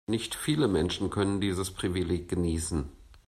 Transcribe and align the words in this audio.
Nicht 0.07 0.33
viele 0.33 0.67
Menschen 0.67 1.11
können 1.11 1.41
dieses 1.41 1.69
Privileg 1.69 2.27
genießen. 2.27 2.89